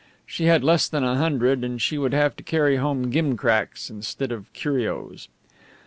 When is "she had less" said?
0.25-0.87